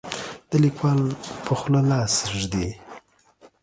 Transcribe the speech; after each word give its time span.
د 0.49 0.51
لیکوال 0.63 0.99
په 1.45 1.53
خوله 1.59 1.81
لاس 1.91 2.13
ږدي. 2.39 2.67